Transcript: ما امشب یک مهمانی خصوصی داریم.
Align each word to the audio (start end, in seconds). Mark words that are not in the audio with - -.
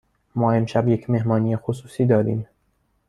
ما 0.35 0.51
امشب 0.53 0.87
یک 0.87 1.09
مهمانی 1.09 1.57
خصوصی 1.57 2.05
داریم. 2.05 2.47